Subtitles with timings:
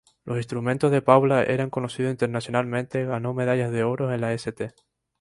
[0.23, 4.71] Los instrumentos de Paul eran conocidos internacionalmente: ganó medallas de oro en la St.